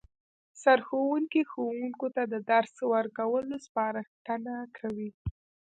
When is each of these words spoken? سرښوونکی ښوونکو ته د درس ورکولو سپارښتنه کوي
سرښوونکی 0.61 1.41
ښوونکو 1.51 2.07
ته 2.15 2.23
د 2.33 2.35
درس 2.49 2.73
ورکولو 2.93 3.55
سپارښتنه 3.65 4.53
کوي 4.77 5.09